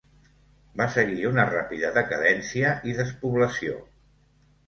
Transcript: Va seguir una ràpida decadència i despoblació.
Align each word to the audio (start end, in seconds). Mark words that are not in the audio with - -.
Va 0.79 0.87
seguir 0.93 1.27
una 1.31 1.43
ràpida 1.49 1.91
decadència 1.99 2.71
i 2.93 2.95
despoblació. 3.01 3.77